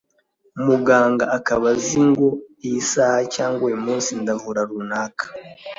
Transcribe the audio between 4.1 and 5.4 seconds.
ndavura runaka